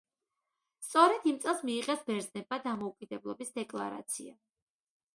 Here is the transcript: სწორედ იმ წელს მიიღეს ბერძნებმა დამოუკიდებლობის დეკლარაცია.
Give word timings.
სწორედ 0.85 1.27
იმ 1.33 1.37
წელს 1.43 1.61
მიიღეს 1.69 2.03
ბერძნებმა 2.09 2.61
დამოუკიდებლობის 2.65 3.57
დეკლარაცია. 3.63 4.39